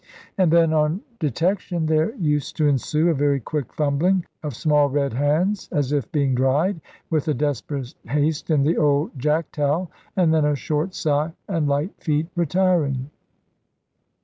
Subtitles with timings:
[0.35, 5.13] And then, on detection, there used to ensue a very quick fumbling of small red
[5.13, 6.81] hands, as if being dried
[7.11, 11.67] with a desperate haste in the old jack towel; and then a short sigh, and
[11.67, 13.11] light feet retiring.